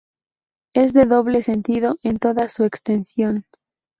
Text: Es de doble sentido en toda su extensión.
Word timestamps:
Es 0.73 0.93
de 0.93 1.05
doble 1.05 1.43
sentido 1.43 1.99
en 2.01 2.17
toda 2.17 2.49
su 2.49 2.63
extensión. 2.63 3.45